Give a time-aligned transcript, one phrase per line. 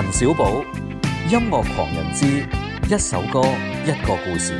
[0.00, 0.62] 陈小宝，
[1.28, 3.40] 音乐狂人之一首歌
[3.84, 4.54] 一个故事。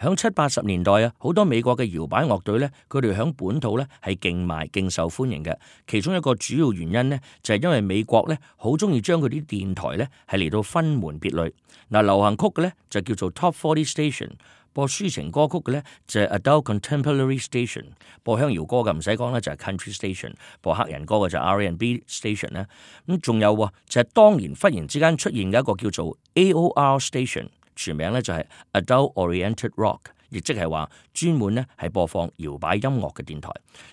[0.00, 5.56] 响七八十年代啊，好多美国嘅摇摆乐队咧，佢哋响本土咧系劲卖劲受欢迎嘅。
[5.88, 11.52] 其中一个主要原因咧就系因为美国咧好中意将佢啲电台咧系嚟到分门别类。
[11.90, 14.28] 嗱，流行曲嘅咧就叫做 Top Forty Station。
[14.76, 17.82] 播抒情歌曲嘅咧就 adult contemporary station，
[18.22, 22.66] 播鄉謠歌嘅唔使講啦，就系 country station，播黑人歌嘅就 R and B station 咧，
[23.06, 23.56] 咁仲有
[23.88, 33.48] 就係當年忽然之間出現嘅一個叫做 AOR station，全名咧就係 adult oriented rock，亦即係話專門咧係播放搖擺音樂嘅電台。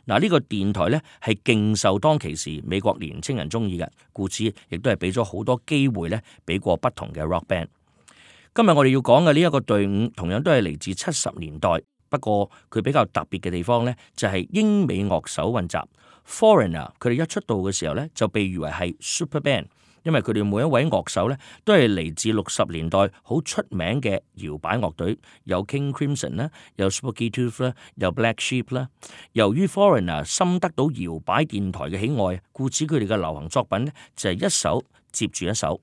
[0.05, 7.67] 嗱呢個電台咧係勁受當其時美國年青人中意嘅，故此亦都係俾咗好多機會咧俾過不同嘅 rock band。
[8.55, 11.69] 今日我哋要讲嘅呢一个队伍，同样都系嚟自七十年代，
[12.07, 15.83] 不过佢比较特别嘅地方呢，就系英美乐手混杂。
[16.23, 19.65] Foreigner 佢哋一出道嘅时候呢，就被誉为系 Super Band，
[20.03, 28.87] 因为佢哋每一位乐手呢，都系嚟自六十年代好出名嘅摇摆乐队，有 King Crimson 啦，有 Spooky Tooth 啦，有 Black Sheep 啦。
[29.31, 35.81] 由于 Foreigner 深得到摇摆电台嘅喜爱，故此佢哋嘅流行作品呢，就系一首接住一首。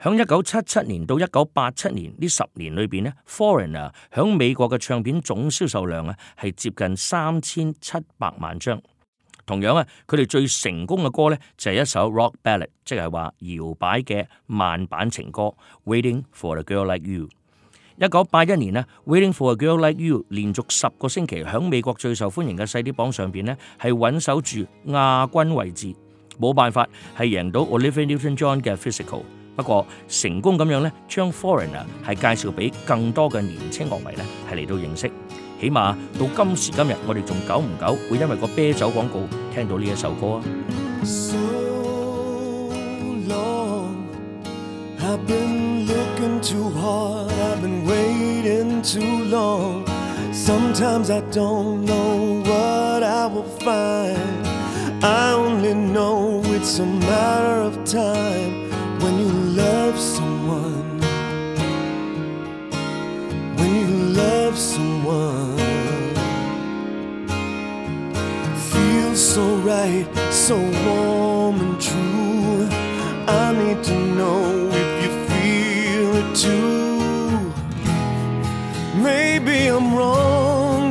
[0.00, 8.80] 响一九七七年到一九八七年呢十年里边呢 f o r e i g n e r 响美国嘅唱片总销售量啊，系接近三千七百万张。
[9.44, 15.52] 同样啊，佢哋最成功嘅歌呢，就系一首 rock ballad，即系话摇摆嘅慢版情歌
[15.84, 17.28] ，waiting for a girl like you。
[17.96, 25.92] 一九八一年呢，《w a i t i n g for a girl like you 连续十个星期响美国最受欢迎嘅细碟榜上边呢，系稳守住亚军位置，
[26.38, 26.86] 冇办法
[27.20, 29.22] 系赢到 Olivia Newton John 嘅 Physical。
[29.58, 35.10] 不過成功咁樣咧，將 Foreigner 係介紹俾更多嘅年青樂迷咧，係嚟到認識。
[35.60, 40.38] 起碼到今時今日，我哋仲久唔久會因為個啤酒廣告聽到呢一首歌
[57.98, 59.44] 啊！
[59.58, 61.00] love someone,
[63.56, 63.88] when you
[64.22, 65.58] love someone,
[68.70, 69.42] feels so
[69.72, 70.06] right,
[70.48, 72.68] so warm and true.
[73.26, 77.52] I need to know if you feel it too.
[79.12, 80.88] Maybe I'm wrong.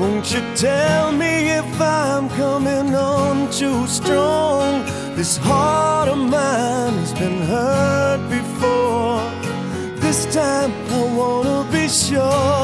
[0.00, 1.32] Won't you tell me
[1.62, 4.91] if I'm coming on too strong?
[5.22, 9.20] This heart of mine has been hurt before.
[10.00, 12.61] This time I wanna be sure.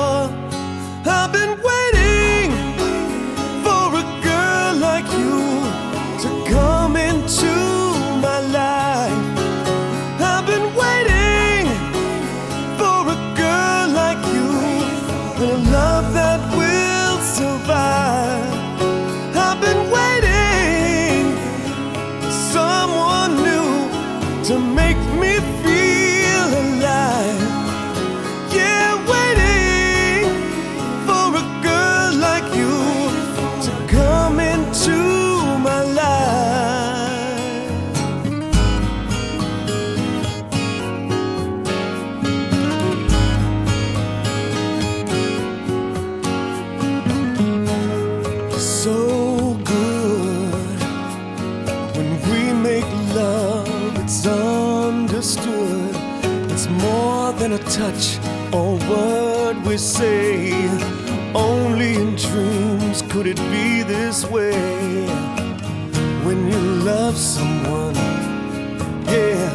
[57.49, 58.19] than a touch
[58.53, 60.69] or word we say.
[61.35, 64.55] Only in dreams could it be this way.
[66.27, 66.59] When you
[66.91, 67.95] love someone,
[69.07, 69.53] yeah,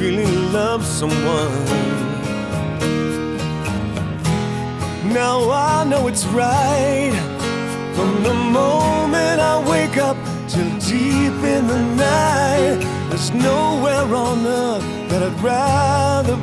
[0.00, 0.26] really
[0.58, 1.56] love someone.
[5.20, 5.38] Now
[5.74, 7.14] I know it's right
[7.94, 10.16] from the moment I wake up
[10.48, 12.78] till deep in the night.
[13.10, 16.36] There's nowhere on earth that I'd rather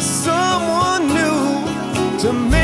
[0.00, 2.57] someone new to make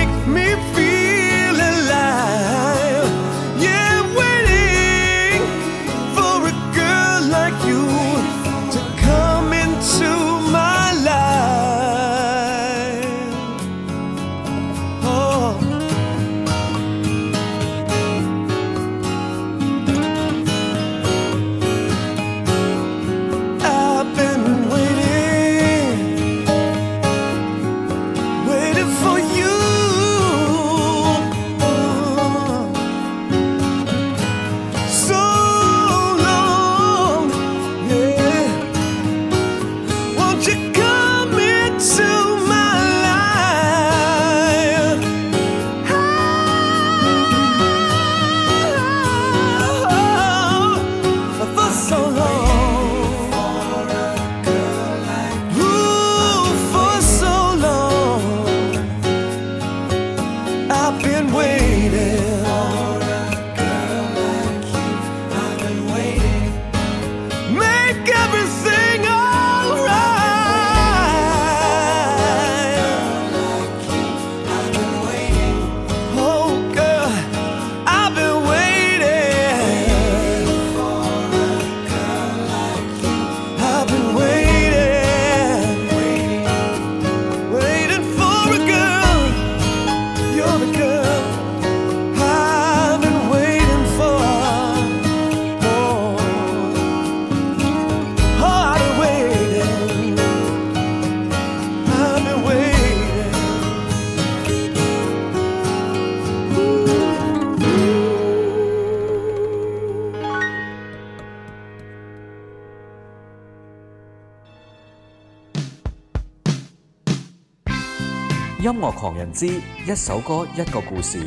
[118.66, 121.18] 音樂狂人之一首歌一個故事，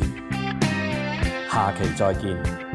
[1.48, 2.67] 下期再見。